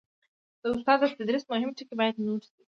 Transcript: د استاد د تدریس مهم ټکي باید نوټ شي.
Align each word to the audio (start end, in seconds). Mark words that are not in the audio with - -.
د 0.61 0.63
استاد 0.73 0.97
د 1.01 1.05
تدریس 1.17 1.43
مهم 1.51 1.69
ټکي 1.77 1.95
باید 1.99 2.15
نوټ 2.25 2.41
شي. 2.51 2.61